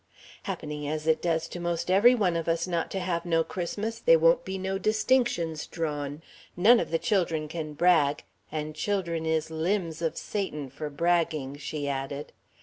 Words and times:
"Happening 0.49 0.87
as 0.89 1.05
it 1.05 1.21
does 1.21 1.47
to 1.49 1.59
most 1.59 1.91
every 1.91 2.15
one 2.15 2.35
of 2.35 2.47
us 2.47 2.65
not 2.65 2.89
to 2.89 2.99
have 2.99 3.23
no 3.23 3.43
Christmas, 3.43 3.99
they 3.99 4.17
won't 4.17 4.43
be 4.43 4.57
no 4.57 4.79
distinctions 4.79 5.67
drawn. 5.67 6.23
None 6.57 6.79
of 6.79 6.89
the 6.89 6.97
children 6.97 7.47
can 7.47 7.73
brag 7.73 8.23
and 8.51 8.73
children 8.73 9.27
is 9.27 9.51
limbs 9.51 10.01
of 10.01 10.17
Satan 10.17 10.71
for 10.71 10.89
bragging," 10.89 11.55
she 11.57 11.87
added. 11.87 12.33